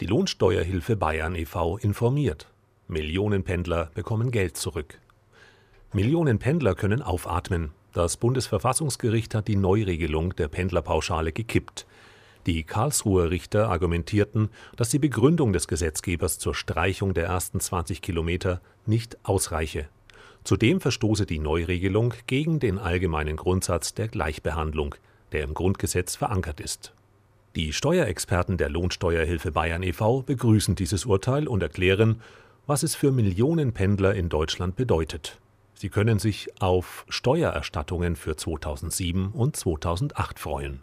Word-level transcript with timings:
Die 0.00 0.06
Lohnsteuerhilfe 0.06 0.96
Bayern 0.96 1.36
e.V. 1.36 1.76
informiert. 1.76 2.48
Millionen 2.88 3.44
Pendler 3.44 3.92
bekommen 3.94 4.32
Geld 4.32 4.56
zurück. 4.56 4.98
Millionen 5.92 6.40
Pendler 6.40 6.74
können 6.74 7.00
aufatmen. 7.00 7.70
Das 7.92 8.16
Bundesverfassungsgericht 8.16 9.36
hat 9.36 9.46
die 9.46 9.54
Neuregelung 9.54 10.34
der 10.34 10.48
Pendlerpauschale 10.48 11.30
gekippt. 11.30 11.86
Die 12.46 12.64
Karlsruher 12.64 13.30
Richter 13.30 13.68
argumentierten, 13.68 14.48
dass 14.74 14.88
die 14.88 14.98
Begründung 14.98 15.52
des 15.52 15.68
Gesetzgebers 15.68 16.40
zur 16.40 16.56
Streichung 16.56 17.14
der 17.14 17.26
ersten 17.26 17.60
20 17.60 18.02
Kilometer 18.02 18.60
nicht 18.86 19.16
ausreiche. 19.22 19.88
Zudem 20.42 20.80
verstoße 20.80 21.24
die 21.24 21.38
Neuregelung 21.38 22.14
gegen 22.26 22.58
den 22.58 22.80
allgemeinen 22.80 23.36
Grundsatz 23.36 23.94
der 23.94 24.08
Gleichbehandlung, 24.08 24.96
der 25.30 25.44
im 25.44 25.54
Grundgesetz 25.54 26.16
verankert 26.16 26.60
ist. 26.60 26.92
Die 27.56 27.72
Steuerexperten 27.72 28.56
der 28.56 28.68
Lohnsteuerhilfe 28.68 29.52
Bayern 29.52 29.84
e.V. 29.84 30.22
begrüßen 30.22 30.74
dieses 30.74 31.06
Urteil 31.06 31.46
und 31.46 31.62
erklären, 31.62 32.20
was 32.66 32.82
es 32.82 32.96
für 32.96 33.12
Millionen 33.12 33.72
Pendler 33.72 34.12
in 34.14 34.28
Deutschland 34.28 34.74
bedeutet. 34.74 35.38
Sie 35.74 35.88
können 35.88 36.18
sich 36.18 36.48
auf 36.60 37.06
Steuererstattungen 37.08 38.16
für 38.16 38.36
2007 38.36 39.28
und 39.28 39.54
2008 39.54 40.40
freuen. 40.40 40.80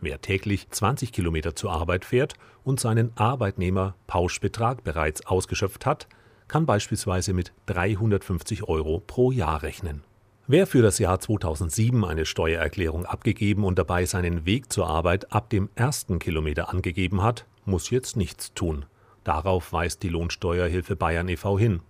Wer 0.00 0.22
täglich 0.22 0.70
20 0.70 1.12
Kilometer 1.12 1.56
zur 1.56 1.72
Arbeit 1.72 2.06
fährt 2.06 2.34
und 2.62 2.80
seinen 2.80 3.14
Arbeitnehmer-Pauschbetrag 3.16 4.82
bereits 4.82 5.26
ausgeschöpft 5.26 5.84
hat, 5.84 6.08
kann 6.48 6.64
beispielsweise 6.64 7.34
mit 7.34 7.52
350 7.66 8.62
Euro 8.66 9.02
pro 9.06 9.30
Jahr 9.30 9.62
rechnen. 9.62 10.02
Wer 10.46 10.66
für 10.66 10.82
das 10.82 10.98
Jahr 10.98 11.20
2007 11.20 12.04
eine 12.04 12.26
Steuererklärung 12.26 13.06
abgegeben 13.06 13.64
und 13.64 13.78
dabei 13.78 14.04
seinen 14.04 14.44
Weg 14.44 14.70
zur 14.70 14.86
Arbeit 14.86 15.32
ab 15.32 15.48
dem 15.48 15.70
ersten 15.74 16.18
Kilometer 16.18 16.68
angegeben 16.68 17.22
hat, 17.22 17.46
muss 17.64 17.88
jetzt 17.88 18.18
nichts 18.18 18.52
tun. 18.52 18.84
Darauf 19.24 19.72
weist 19.72 20.02
die 20.02 20.10
Lohnsteuerhilfe 20.10 20.96
Bayern 20.96 21.30
e.V. 21.30 21.58
hin. 21.58 21.80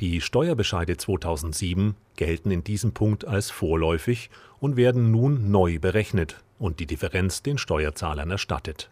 Die 0.00 0.20
Steuerbescheide 0.20 0.98
2007 0.98 1.94
gelten 2.16 2.50
in 2.50 2.62
diesem 2.62 2.92
Punkt 2.92 3.24
als 3.24 3.50
vorläufig 3.50 4.28
und 4.60 4.76
werden 4.76 5.10
nun 5.10 5.50
neu 5.50 5.78
berechnet 5.78 6.42
und 6.58 6.80
die 6.80 6.86
Differenz 6.86 7.42
den 7.42 7.56
Steuerzahlern 7.56 8.30
erstattet. 8.30 8.90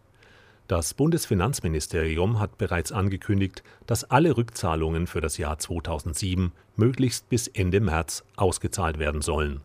Das 0.73 0.95
Bundesfinanzministerium 0.95 2.41
hat 2.41 2.57
bereits 2.57 2.93
angekündigt, 2.93 3.63
dass 3.87 4.05
alle 4.05 4.39
Rückzahlungen 4.39 5.07
für 5.07 5.21
das 5.21 5.37
Jahr 5.37 5.59
2007 5.59 6.53
möglichst 6.77 7.29
bis 7.29 7.47
Ende 7.47 7.81
März 7.81 8.25
ausgezahlt 8.37 8.99
werden 8.99 9.21
sollen. 9.21 9.61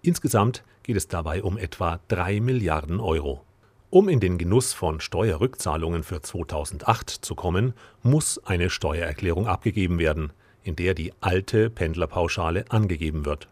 Insgesamt 0.00 0.64
geht 0.82 0.96
es 0.96 1.08
dabei 1.08 1.42
um 1.42 1.58
etwa 1.58 2.00
3 2.08 2.40
Milliarden 2.40 3.00
Euro. 3.00 3.44
Um 3.90 4.08
in 4.08 4.18
den 4.18 4.38
Genuss 4.38 4.72
von 4.72 5.00
Steuerrückzahlungen 5.00 6.02
für 6.02 6.22
2008 6.22 7.10
zu 7.10 7.34
kommen, 7.34 7.74
muss 8.02 8.42
eine 8.46 8.70
Steuererklärung 8.70 9.46
abgegeben 9.46 9.98
werden, 9.98 10.32
in 10.62 10.74
der 10.74 10.94
die 10.94 11.12
alte 11.20 11.68
Pendlerpauschale 11.68 12.64
angegeben 12.70 13.26
wird. 13.26 13.46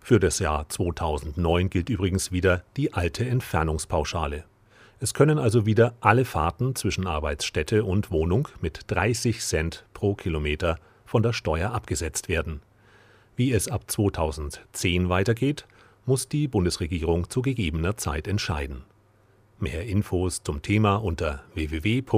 Für 0.00 0.18
das 0.18 0.40
Jahr 0.40 0.68
2009 0.68 1.70
gilt 1.70 1.88
übrigens 1.88 2.32
wieder 2.32 2.64
die 2.76 2.94
alte 2.94 3.24
Entfernungspauschale. 3.24 4.42
Es 5.00 5.14
können 5.14 5.38
also 5.38 5.64
wieder 5.64 5.94
alle 6.00 6.24
Fahrten 6.24 6.74
zwischen 6.74 7.06
Arbeitsstätte 7.06 7.84
und 7.84 8.10
Wohnung 8.10 8.48
mit 8.60 8.80
30 8.88 9.40
Cent 9.40 9.84
pro 9.94 10.14
Kilometer 10.14 10.78
von 11.04 11.22
der 11.22 11.32
Steuer 11.32 11.70
abgesetzt 11.70 12.28
werden. 12.28 12.60
Wie 13.36 13.52
es 13.52 13.68
ab 13.68 13.84
2010 13.88 15.08
weitergeht, 15.08 15.66
muss 16.04 16.28
die 16.28 16.48
Bundesregierung 16.48 17.30
zu 17.30 17.42
gegebener 17.42 17.96
Zeit 17.96 18.26
entscheiden. 18.26 18.82
Mehr 19.60 19.86
Infos 19.86 20.42
zum 20.42 20.62
Thema 20.62 20.96
unter 20.96 21.44
www.lohi.de 21.54 22.08